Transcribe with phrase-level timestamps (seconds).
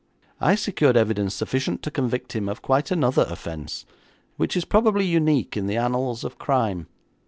[0.39, 3.85] I secured evidence sufficient to convict him of quite another offence,
[4.35, 6.87] which is probably unique in the annals of crime.